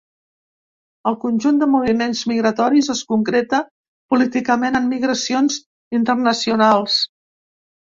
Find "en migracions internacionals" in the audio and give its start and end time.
4.81-6.99